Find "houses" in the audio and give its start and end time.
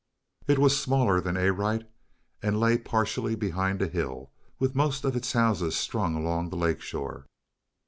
5.33-5.77